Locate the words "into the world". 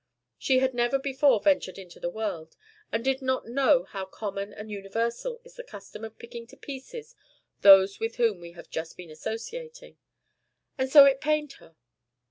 1.77-2.55